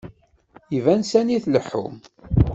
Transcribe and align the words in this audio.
Iban 0.77 1.01
sani 1.11 1.37
tleḥḥum. 1.43 1.95